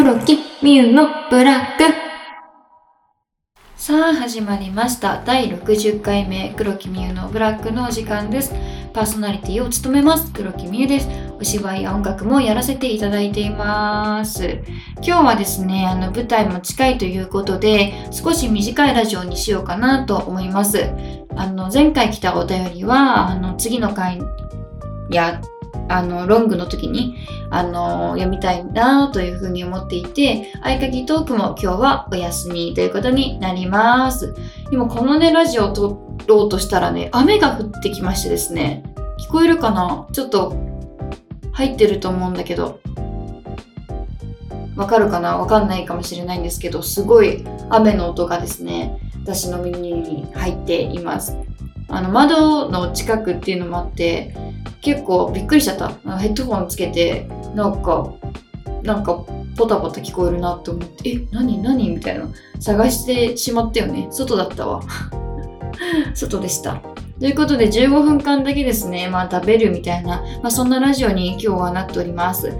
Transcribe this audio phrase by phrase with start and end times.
[0.00, 1.82] 黒木みゆのブラック。
[3.74, 5.24] さあ、始まりました。
[5.24, 8.54] 第60回目、黒木みゆのブラックのお時間です。
[8.92, 11.08] パーソナリティを務めます、黒木みゆです。
[11.40, 14.60] お芝居や音楽もやらせていただいています。
[14.98, 20.92] 今日はですね、あの、舞台も近いということで、少し短いラジオにしようかなと思います。
[21.34, 24.22] あの、前回来たお便りは、あの、次の回
[25.10, 25.40] や、
[25.88, 27.16] あの、ロングの時に、
[27.50, 34.34] あの、読みたいなというふうに思っていて、合鍵トークも今日はお休みということになります。
[34.70, 38.82] 今このね、ラジオを撮ろうとしたらね、雨が降ってきましてですね、
[39.18, 40.06] 聞こえるかな？
[40.12, 40.54] ちょっと
[41.52, 42.80] 入ってると思うんだけど、
[44.78, 45.36] わかるかな？
[45.36, 51.36] わかんないかもしれないんですけど、すごい雨の音がですね、私の耳に入っています。
[51.88, 54.34] あの、窓の近くっていうのもあって、
[54.80, 55.88] 結構びっくりしちゃった。
[56.18, 58.14] ヘッドホンつけて、なんか、
[58.84, 59.24] なんか、
[59.56, 61.88] ポタポタ聞こえるなって思って、え、何何？
[61.90, 62.28] みたいな。
[62.60, 64.06] 探してしまったよね。
[64.12, 64.80] 外だったわ。
[66.14, 66.80] 外でした。
[67.18, 72.52] ということで、15分間だけですね、まあ食べるみたいな、まあそんなラジオに今日はなっております。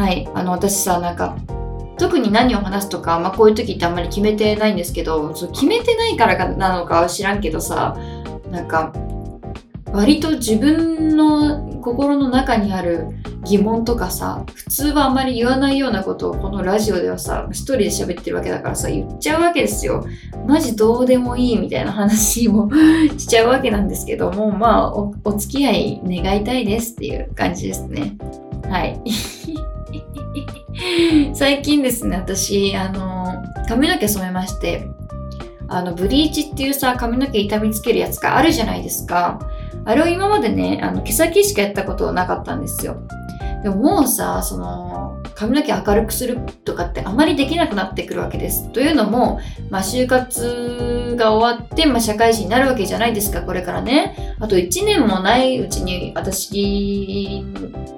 [0.00, 0.26] はい。
[0.34, 1.36] あの、私さ、なんか、
[1.98, 7.98] 特に何を話すとか、まあこういう時ってあんまり決めてないんですけど、そう決めてないからなのかは知らんけどさ、
[8.50, 8.94] なんか、
[9.92, 13.08] 割と自分の心の中にある
[13.44, 20.06] 疑問とかさ普通はあんまり言わないようなことをこのラジオではさ一人で喋ってるわけだからさ言っちゃうわけですよ。
[20.46, 22.70] マジどうでもいいみたいな話も
[23.18, 28.16] しちゃうわけなんですけどもまあおお付き合い願いたいですっていう感じですね。
[28.68, 29.00] はい。
[31.34, 34.88] 最近ですね私あの髪の毛染めまして
[35.68, 39.38] あのブリーチっていうさ髪の毛痛みつけるやつがあるじゃないですか
[39.84, 43.00] あれを今までね、あの毛先しかやったことなかったんですよ。
[43.62, 48.68] でももうさ、その、髪の毛明るくするとかってあまりできなくなってくるわけです。
[48.70, 54.36] というのも、まあ、就活が終わって、まあ、社会人になるわけじゃないですか、これからね。
[54.40, 57.44] あと1年もないうちに、私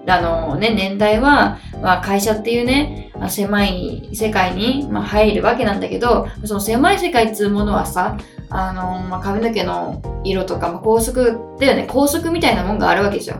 [0.04, 8.16] らのね、年代は、まあ、会社っていうね、まあ狭い世界に、ま、入るわけなんだけど、その狭い世界っつうものはさ、
[8.54, 13.36] あのまあ、髪の毛の色とか、まあ、高速だよね高速みたいなもんがあるわけでしょ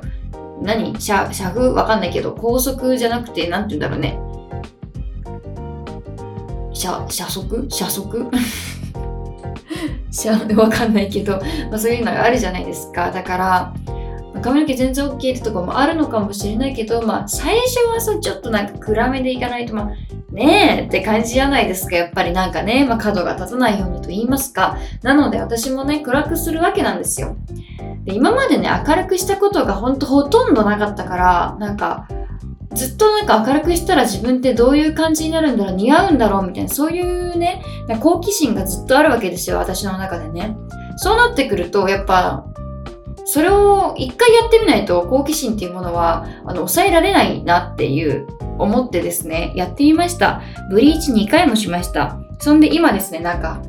[0.63, 0.95] 何？
[0.99, 4.19] 車車風わかんないけど高速じゃなくてなんて言うんだろうね
[6.75, 8.31] 車車速車速
[10.11, 11.39] 車わかんないけど、
[11.71, 13.75] まあ、そういうのがあるじゃないですかだから
[14.43, 21.97] 髪の毛全然 OK ってとこもあるのかもしれないけど、まあ、最初はさちょっとなんか暗めでいかないとまあねえって感じじゃないですか。
[21.97, 24.79] やっぱりなんかね、まあ、角が立たないようにと言いますか。
[25.03, 27.37] なので私もね、暗くするわけなんですよ。
[28.05, 32.09] で今までね、明るくしたことがほんとほとんどなかったから、なんか、
[32.75, 37.63] ずっとなんか明るくしたら自分ってどういう感じになるんだろう、似合うんだろうみたいな、そういうね、
[38.01, 40.57] 好奇心がずっとあるわけですよ、私の中でね。
[40.97, 42.45] そうなってくると、やっぱ、
[43.25, 48.27] それを一回やってみないと好奇心っていうものはあの抑えられないなっていう
[48.59, 50.43] 思ってですね、やってみました。
[50.71, 52.19] ブリーチ2回もしました。
[52.41, 53.63] そんで今ですね、なんか、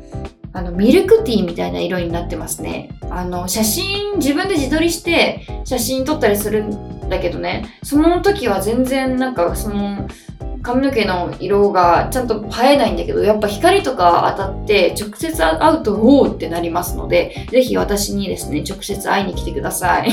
[0.53, 2.97] あの、ミルクティーみたいな色になってますね。
[3.09, 10.07] あの、写真、自分で自撮りして写真撮ったりするんだけどね、その時は全然なんか、その、
[10.61, 20.09] 髪の毛の色がちゃんと映えないんだけど、やっぱ光とか当たって直接会うと、おおってなりますので、ぜひ私にですね、直接会いに来てください。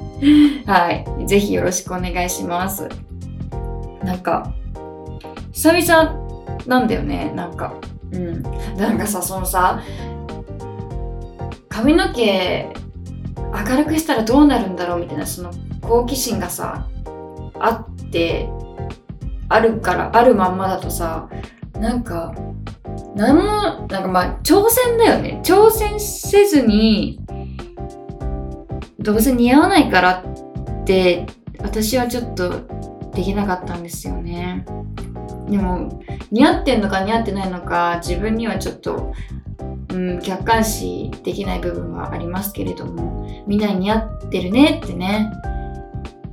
[0.66, 1.06] はい。
[1.26, 2.88] ぜひよろしくお願いします。
[4.04, 4.52] なんか、
[5.52, 6.14] 久々
[6.66, 7.74] なんだよね、なんか。
[8.12, 8.42] うん。
[8.76, 9.82] なんかさ、そのさ、
[11.68, 12.72] 髪の毛
[13.36, 15.50] 明るくしたらどうなるんだろうみたいな、その
[15.80, 16.88] 好奇心がさ、
[17.58, 18.48] あって、
[19.48, 21.28] あるから、あるまんまだとさ、
[21.74, 22.34] なんか、
[23.14, 23.42] なんも、
[23.88, 25.40] なんかまあ、挑戦だよね。
[25.44, 27.20] 挑戦せずに、
[28.98, 30.24] どうせ似合わないから
[30.82, 31.26] って、
[31.58, 32.50] 私はちょっと
[33.14, 34.64] できなかったんですよね。
[35.50, 39.12] でも似合ってんのか似合ってないのか自分にはちょっと、
[39.92, 45.32] うん、客観視できない部分はありますけれどもみんなに似合ってるねってね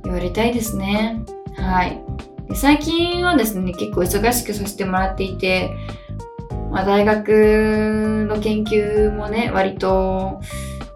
[0.04, 1.20] 言われたいですね。
[1.56, 2.00] はい。
[2.54, 5.76] 最近はですね結構忙しくさせてもらっていて、
[6.70, 10.40] まあ、大学の研究もね割と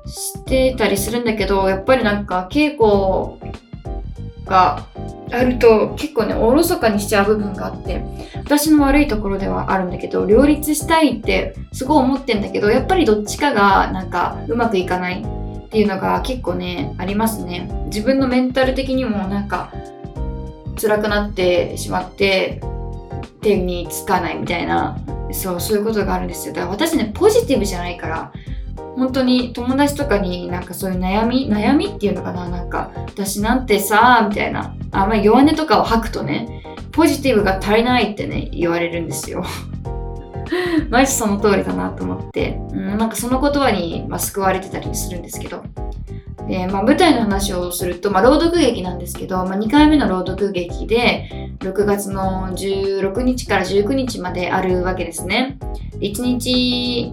[0.06, 3.38] してたりするんだけどやっぱりなんか稽古
[4.46, 4.86] が
[5.32, 8.04] あると結構ねおろそかにしちゃう部分があって
[8.36, 17.70] 私の悪いところではあるんだけど両立したいってすごい思ってんだけどやっぱりどっちかがなんかうまくいかないっていうのが結構ねありますね。
[17.86, 19.72] 自分のメンタル的にもなんか
[20.80, 22.60] 辛くなってしまって
[23.40, 24.98] 手につかないみたいな
[25.32, 26.52] そうそういうことがあるんですよ。
[26.52, 28.32] だから私ねポジティブじゃないから
[28.96, 34.74] 本当に友達とかになんかそういう悩み悩みっていうのかななんか私なんてさみたいな。
[34.92, 36.62] あまり弱音とかを吐くとね
[36.92, 39.44] ポジティブが足りないってね言われるんですよ。
[40.90, 45.62] マジその通りだなと思って、うん、なんかその言葉に、まあ、救われてたりするんですけど。
[46.46, 55.58] で、まあ、舞台の話をすると、まあ、朗読劇なんですけど、まあ、2回目の朗読劇で6月の16日から19日まであるわけですね。
[56.00, 57.12] 1日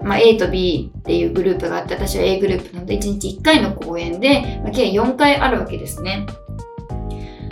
[0.00, 6.26] まあ、A と B っていうグループがあって私は A グループなので1日1回の公演で、まあ、計4回あるわけですね。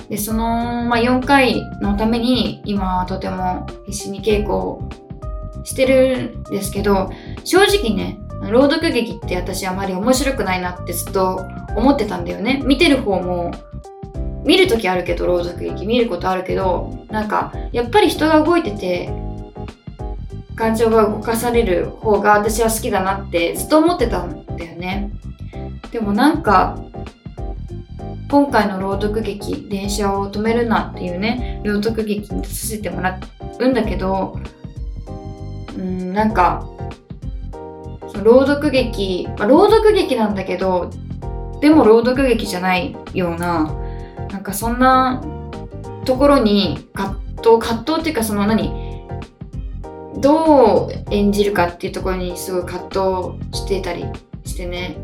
[0.09, 4.89] でその、まあ、4回のために今はとても必死に稽古を
[5.65, 7.11] してるんですけど
[7.45, 8.19] 正直ね
[8.51, 11.45] 朗読劇って私あまり面白くないなってずっと
[11.75, 12.63] 思ってたんだよね。
[12.65, 13.51] 見てる方も
[14.45, 19.11] 見るときあるけど朗読劇見ることあるけどなんかやっぱり人が動いてて
[20.55, 25.11] 感情が動かされる方が私は好きだなってずっと思ってたんだよね。
[25.91, 26.79] でもなんか
[28.29, 33.21] 今回の朗読劇「電車を止めるな」っていうね朗読劇に出させてもら
[33.61, 34.37] うんだけど
[35.77, 36.67] うんなんか
[38.09, 40.91] その朗読劇、まあ、朗読劇なんだけど
[41.61, 43.73] でも朗読劇じゃないような
[44.31, 45.23] なんかそんな
[46.05, 48.73] ところに葛藤葛藤っていうかその何
[50.19, 54.05] どう演じるかっていうところにすごい葛藤してたり
[54.45, 54.97] してね。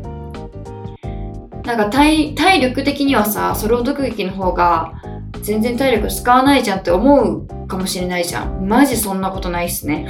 [1.65, 4.93] なんか体体力的にはさソロ読劇の方が
[5.41, 8.67] 全然体力使わないじゃんって思うかもしれないじゃん。
[8.67, 10.07] マジそんなことないっすね。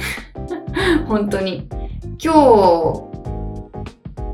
[1.06, 1.68] 本当に。
[2.22, 3.14] 今日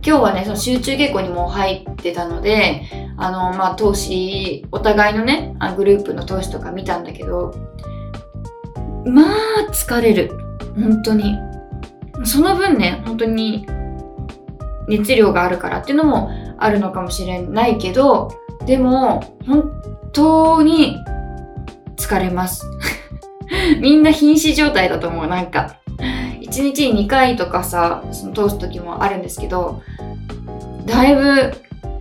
[0.02, 2.82] 今日はねその集中稽古にも入ってたので
[3.17, 7.55] あのまあ投資お互いのねグループの投資とか見たんだけど
[9.05, 10.32] まあ疲れる。
[10.75, 11.38] 本当に。
[12.25, 13.67] その分ね本当に
[14.88, 16.31] 熱量があるからっていうのも
[16.61, 18.31] あるのかもしれないけど
[18.67, 20.99] でも本当に
[21.97, 22.67] 疲れます。
[23.81, 25.27] みんな瀕死状態だと思う。
[25.27, 25.77] なんか
[26.41, 29.83] 1日に2回とかさその通す時もあるんですけど
[30.87, 31.53] だいぶ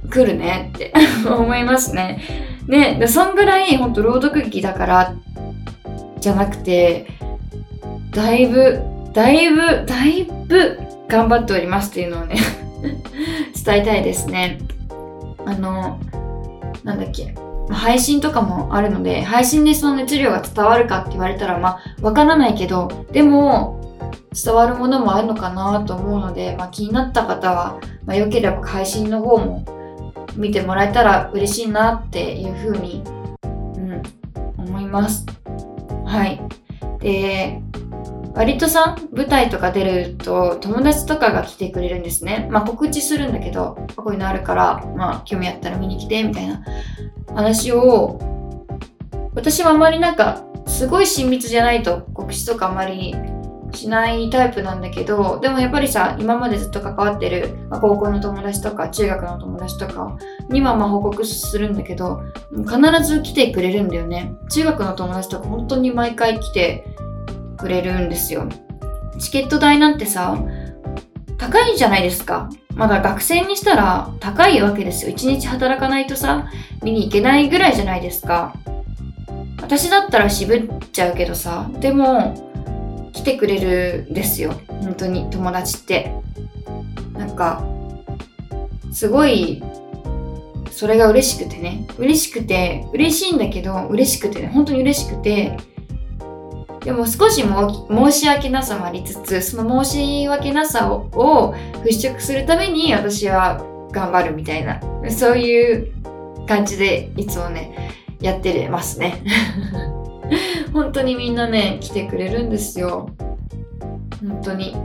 [0.10, 0.94] 来るねって
[1.28, 2.20] 思いますね。
[2.68, 5.14] ねでそんぐらい本当朗読劇だから
[6.20, 7.08] じゃなくて
[8.12, 8.82] だいぶ、
[9.14, 12.36] だいぶ、だいぶ頑張っておりますっていうのをね
[13.69, 14.57] 伝えたいですね。
[15.45, 16.00] あの、
[16.83, 17.36] なんだっけ。
[17.69, 23.80] 配信とかもあるので、配信でその熱量が伝わるかって言われたら、まあ、わからないけど、でも、
[24.33, 29.63] 伝わるものもあるのかなと思うので、まあ、気になった方は、まあ、よければ配信の方も
[30.36, 33.04] 見てもらえたら嬉しいなっていうふうに、
[33.44, 34.01] うん、
[34.57, 35.27] 思います。
[36.06, 36.42] はい。
[37.01, 37.62] で、
[38.40, 42.48] 割とさ舞台とか出ると友達とかが来てくれるんですね。
[42.50, 46.64] まあ告知するんだけどこういうのあるからまあ興味あったら見に来てみたいな。
[47.36, 48.18] 話を
[49.36, 53.14] 私はあまりなんかすごい親密じゃないと告知とかあまり
[53.74, 60.18] しないタイプなんだけどでもやっぱりさ今までずっと関わってる、まあ、高校の友達とか中学の友達とか
[60.50, 64.34] にはま報告するんだけど必ず来てくれるんだよね。
[64.50, 66.86] 中学の友達とか本当に毎回来て
[67.59, 68.47] くれるんですよ。
[69.19, 70.37] チケット代なんてさ、
[71.37, 72.49] 高いじゃないですか。
[72.75, 75.11] まだ学生にしたら高いわけですよ。
[75.11, 76.49] 一日働かないとさ、
[76.81, 78.54] 見に行けないぐらいじゃないですか。
[79.61, 84.54] 私だったら渋っちゃうけどさ、でも、来てくれるんですよ。
[84.68, 86.13] 本当に、友達って。
[87.13, 87.63] なんか、
[88.92, 89.61] すごい、
[90.71, 91.85] それが嬉しくてね。
[91.97, 95.57] 嬉しくて、嬉しいんだけど、嬉しくてね、本当に嬉しくて、
[96.81, 105.92] でも少しも申し訳なさもありつつその申し訳なさをを払拭するために私は頑張るみたいなそういう
[106.48, 107.90] 感じでいつもね
[108.21, 109.24] やってれますね。
[110.74, 113.09] 本当にみんなね来てくれるんですよ。
[114.21, 114.76] 本当に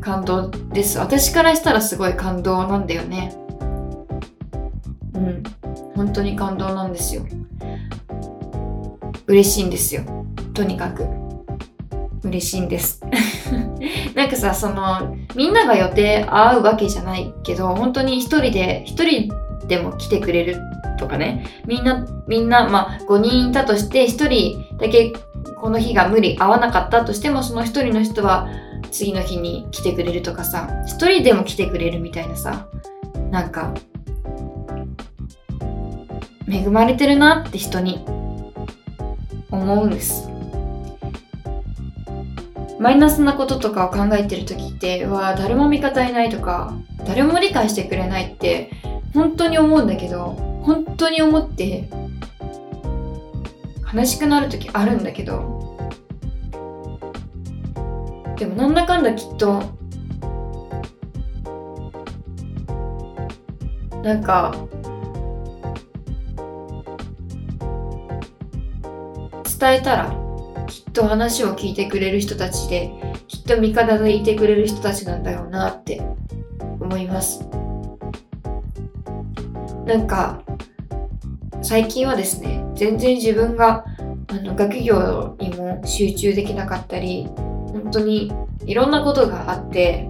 [0.00, 0.98] 感動です。
[0.98, 3.34] 私からしたらすごい感動なんだよね。
[5.14, 5.42] うん。
[5.96, 7.22] 本当に感動なんですよ。
[9.26, 10.02] 嬉しいんですよ。
[10.54, 11.06] とにかく
[12.22, 13.02] 嬉しいんです。
[14.14, 19.30] なんかさそのみんなが予定合うわけじゃないけど本当に一人で一人
[19.66, 20.56] でも来てくれる
[20.98, 21.44] とかね。
[21.66, 25.12] みんなみんなまあ5人いたとして1人だけ
[25.60, 28.48] この日が無理合わなかったとしてもその1人の人は
[28.90, 32.66] 次の日に来てくれるとかさ1人でも来てくれるみたいなさ
[33.30, 33.74] なんか
[36.48, 38.04] 恵まれてるなって人に
[39.50, 40.33] 思うんです。
[42.78, 46.74] マイナスなこととかを考えてる時ってうわ誰も味方いないとか
[47.06, 48.70] 誰も理解してくれないって
[49.12, 51.88] 本当に思うんだけど本当に思って
[53.94, 55.64] 悲しくなる時あるんだけど。
[58.36, 59.62] でもなんだかんだきっと
[64.02, 64.54] なんか
[69.58, 70.23] 伝えたら
[70.94, 72.90] と話を聞いてくれる人たちで
[73.26, 76.00] きっと味方でいてくれる人たちなんだろうなって
[76.80, 77.46] 思います。
[79.84, 80.40] なんか
[81.62, 83.84] 最近はですね全然自分が
[84.28, 88.32] あの学業にも集中できなかったり本当に
[88.64, 90.08] いろんなことがあって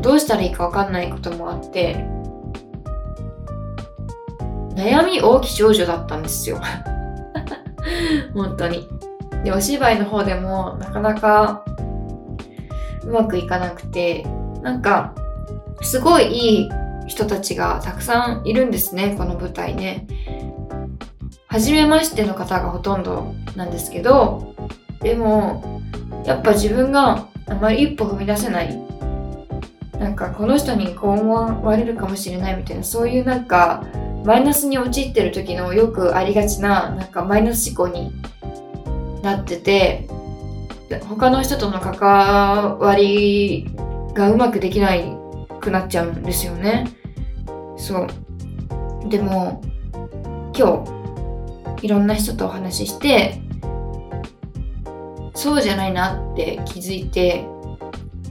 [0.00, 2.04] どうしたらいいか分かんないこともあって
[4.74, 6.60] 悩み大きい少女だったんですよ。
[8.34, 8.88] 本当に。
[9.44, 11.64] でお芝居の方でもなかなか
[13.04, 14.24] うまくいかなくて
[14.62, 15.14] なんか
[15.80, 16.70] すごいいい
[17.08, 20.06] 人たちがたくさんいるんですねこの舞台ね。
[21.48, 24.54] 初めましての方がほとんどなんですけど
[25.00, 25.82] でも
[26.24, 28.92] やっぱ自分があまり一歩踏み出せない。
[29.98, 33.84] なんかこの人にこう思われるかもしれないみたいなそういうなんか
[34.24, 38.12] マイナスに陥ってる時のよくありがちななんかマイナス思考に
[39.22, 40.08] なってて
[41.08, 43.70] 他の人との関わり
[44.14, 45.16] がうまくできない
[45.60, 46.88] くなっちゃうんですよね。
[47.76, 48.06] そ
[49.04, 49.08] う。
[49.08, 49.62] でも
[50.56, 50.84] 今
[51.78, 53.40] 日いろんな人とお話しして
[55.34, 57.46] そうじゃないなって気づいて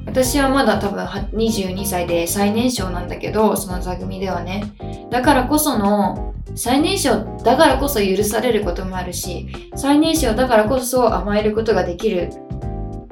[0.05, 4.74] 私はまだ多分22歳で最年少なんだけどその座組ではね。
[5.10, 12.29] だからこその最年少だからこそ許されることもあるし最年少だからこそ甘えることができる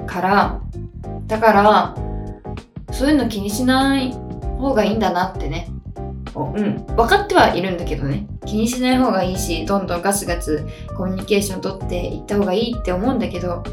[0.05, 0.62] から
[1.27, 1.96] だから
[2.91, 4.12] そういうの気にしない
[4.58, 5.69] 方がいいんだなってね。
[6.36, 6.86] うん。
[6.96, 8.27] 分かってはいるんだけどね。
[8.46, 10.67] 気にしない方がいいしどんどんガツガツ
[10.98, 13.63] コミュニケーション取っていった方がいいって思うんだけど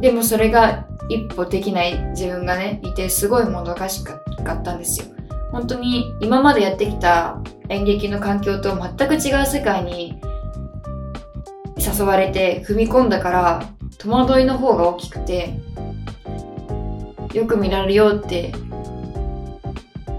[0.00, 5.06] でもそれが一歩できない自分がねいてすごいもどかしかったんですよ。
[5.50, 10.20] 本当に今までやってきた演劇の環境と全く違う世界に
[11.78, 13.62] 誘われて踏み込んだから
[13.98, 15.58] 戸惑いの方が大きくて
[17.32, 18.52] よく見られようって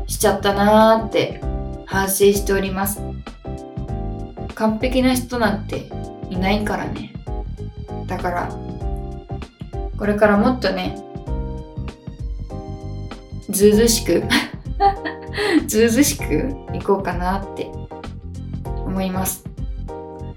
[0.08, 1.41] しちゃったなーって
[1.86, 3.01] 反省しております。
[4.55, 5.89] 完璧な人なんて
[6.29, 7.13] いないからね。
[8.08, 8.69] だから
[10.00, 10.98] これからもっとね
[13.50, 14.24] ずうずしく
[15.68, 17.70] ずうずしくいこうかなって
[18.63, 19.44] 思います、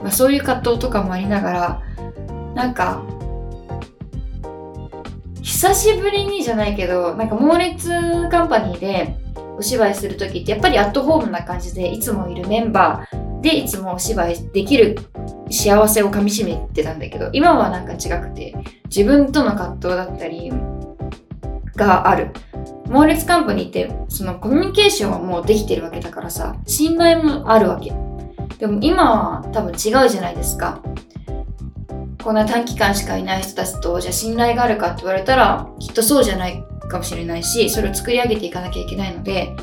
[0.00, 1.82] まあ、そういう葛藤とかもありながら
[2.54, 3.02] なんか
[5.40, 9.16] 久しぶりにじゃないけどなんか猛烈カンパニーで
[9.56, 14.96] お芝居する時ってやっぱりアットホームな感じでいつもいるメンバーでいつもお芝居できる
[15.52, 18.54] 幸せをかみしめてたんだけど今はなんか違くて
[18.84, 20.50] 自分との葛藤だったり
[21.76, 22.30] がある。
[22.88, 27.92] 猛烈カンパニーってそのコミュニケーションはもうできてるわけだからさ信頼もあるわけ。
[28.58, 30.82] でも今は多分違うじゃないですか。
[32.22, 39.56] こんな短期間しかいない人たちとじゃあ信頼があるかって言われたらきっとそうじゃないかもしれないしそれを作り上げていかなきゃいけないので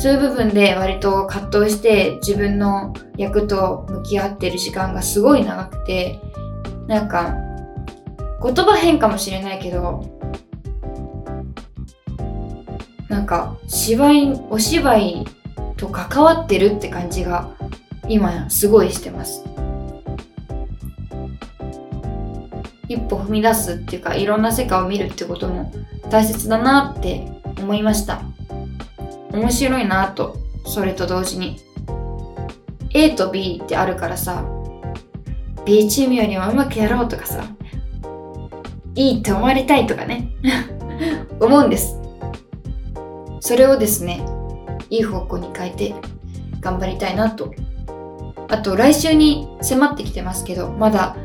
[0.00, 6.18] そういう部分で割と葛藤して自分の役と向き合ってる時間がすごい長くて
[6.86, 7.36] なんか
[8.42, 10.18] 言葉変かもしれないけど
[13.10, 15.26] なんか芝居お芝居
[15.76, 17.50] と関わってるって感じが
[18.08, 19.44] 今すごいしてます。
[22.88, 25.70] 一歩踏み出すっていうかいろんな世界を見るってことも
[26.10, 28.22] 大切だなって思いました。
[29.32, 31.60] 面白いなとそれと同時に。
[32.92, 34.44] A と B ってあるからさ
[35.64, 37.44] B チームよりもうまくやろうとかさ
[38.96, 40.32] いいって思われたいとかね
[41.40, 41.98] 思うんです。
[43.40, 44.20] それをですね
[44.90, 45.94] いい方向に変えて
[46.60, 47.54] 頑張りたいなと。
[48.48, 51.16] あと来週に迫ってきてますけどまだ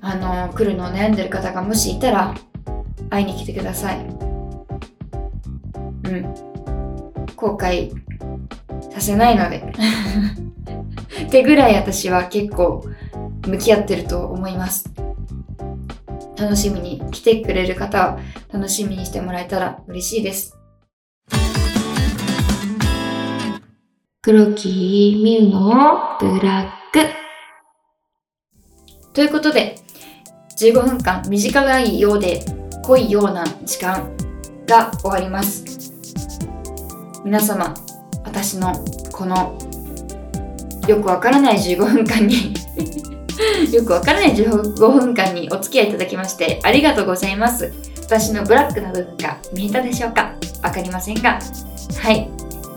[0.00, 2.34] あの来るのを悩んでる方がもしいたら
[3.10, 3.98] 会いに来てください。
[6.04, 6.53] うん。
[7.44, 7.92] 後悔
[8.90, 9.62] させないので。
[11.26, 12.84] ってぐらい私は結構
[13.46, 14.90] 向き合ってると思います。
[16.36, 18.18] 楽しみに来てくれる方は
[18.52, 20.56] 楽しみにしてもらえたら嬉しいです。
[24.22, 27.00] 黒木ミュウのブラック。
[29.12, 29.76] ということで
[30.58, 32.42] 15分間短いようで
[32.84, 34.10] 濃いような時間
[34.66, 35.83] が終わります
[37.24, 37.74] 皆様
[38.24, 38.74] 私の
[39.12, 39.58] この
[40.86, 42.54] よくわからない15分間に
[43.72, 47.72] よくわからない15分間にお付き合いいただきましてありがとうございます。
[48.02, 50.34] 私のブラックな部分が見えたでしょうか？
[50.62, 51.40] わかりませんが。
[52.02, 52.28] はい。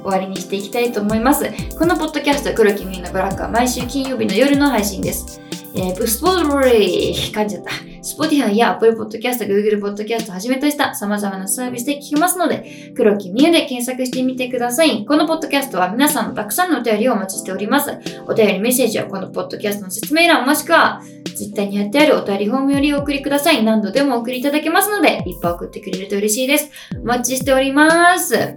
[0.02, 1.46] 終わりにしていきたいと思います。
[1.78, 5.42] このポッドキャスト黒木美のブラックは毎週金曜日の夜の配信です。
[5.76, 7.72] えー、ブスポーリー、噛んじゃった。
[8.08, 15.06] Spotify や Apple Podcast、Google Podcast をはじめとした様々なサービスで聞けますので、黒木美優で検索してみてください。
[15.06, 17.92] このポッドキャストは皆さんのたくさんのお便りをお待ちしております。
[18.28, 21.02] お便りメッセージはこのポッドキャストの説明欄もしくは
[21.36, 23.64] Twitter に貼ってあるお便りフォームよりお送りください。
[23.64, 26.70] 何度でもお送りいただけますので、いっぱい送ってくれると嬉しいです。
[27.02, 28.56] お待ちしております。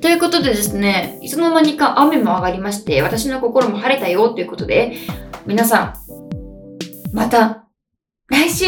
[0.00, 4.92] ということでですね、いつの間にか雨も上がりまして、私の心も晴れたよということで、
[5.46, 5.94] 皆さん、
[7.12, 7.64] また
[8.30, 8.66] 来週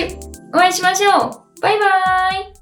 [0.54, 1.60] お会いしましょう。
[1.60, 2.52] バイバーイ。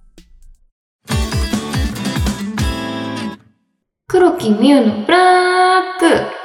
[4.08, 6.37] 黒木美優のブラック。